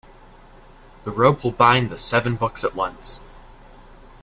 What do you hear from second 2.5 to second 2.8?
at